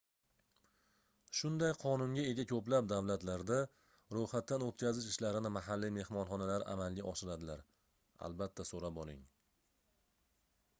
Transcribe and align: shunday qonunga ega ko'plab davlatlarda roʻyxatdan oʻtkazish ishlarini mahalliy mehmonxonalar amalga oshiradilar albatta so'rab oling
shunday 1.39 1.73
qonunga 1.83 2.23
ega 2.29 2.45
ko'plab 2.51 2.87
davlatlarda 2.93 3.59
roʻyxatdan 4.17 4.67
oʻtkazish 4.69 5.07
ishlarini 5.13 5.53
mahalliy 5.59 5.95
mehmonxonalar 5.99 6.69
amalga 6.75 7.07
oshiradilar 7.15 7.65
albatta 8.31 8.69
so'rab 8.73 9.01
oling 9.07 9.25